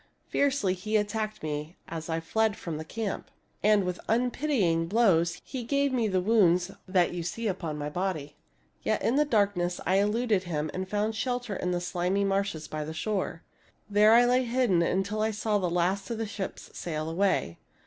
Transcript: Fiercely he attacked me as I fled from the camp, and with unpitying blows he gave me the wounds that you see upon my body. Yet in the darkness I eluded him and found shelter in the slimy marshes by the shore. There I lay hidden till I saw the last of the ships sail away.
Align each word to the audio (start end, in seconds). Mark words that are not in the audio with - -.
Fiercely 0.29 0.73
he 0.73 0.97
attacked 0.97 1.43
me 1.43 1.75
as 1.87 2.09
I 2.09 2.19
fled 2.19 2.55
from 2.57 2.77
the 2.77 2.83
camp, 2.83 3.29
and 3.61 3.83
with 3.83 3.99
unpitying 4.09 4.87
blows 4.87 5.39
he 5.43 5.63
gave 5.63 5.93
me 5.93 6.07
the 6.07 6.19
wounds 6.19 6.71
that 6.87 7.13
you 7.13 7.21
see 7.21 7.47
upon 7.47 7.77
my 7.77 7.87
body. 7.87 8.35
Yet 8.81 9.03
in 9.03 9.15
the 9.15 9.25
darkness 9.25 9.79
I 9.85 9.97
eluded 9.97 10.45
him 10.45 10.71
and 10.73 10.89
found 10.89 11.15
shelter 11.15 11.55
in 11.55 11.69
the 11.69 11.79
slimy 11.79 12.23
marshes 12.23 12.67
by 12.67 12.83
the 12.83 12.95
shore. 12.95 13.43
There 13.87 14.13
I 14.13 14.25
lay 14.25 14.43
hidden 14.43 15.03
till 15.03 15.21
I 15.21 15.29
saw 15.29 15.59
the 15.59 15.69
last 15.69 16.09
of 16.09 16.17
the 16.17 16.25
ships 16.25 16.71
sail 16.73 17.07
away. 17.07 17.59